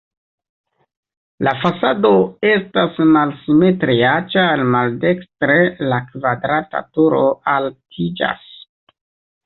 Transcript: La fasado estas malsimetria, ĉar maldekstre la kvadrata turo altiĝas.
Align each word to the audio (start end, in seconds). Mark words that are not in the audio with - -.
La 1.47 1.53
fasado 1.65 2.11
estas 2.53 2.97
malsimetria, 3.17 4.15
ĉar 4.33 4.67
maldekstre 4.79 5.61
la 5.93 6.03
kvadrata 6.11 6.87
turo 6.99 7.25
altiĝas. 7.59 8.47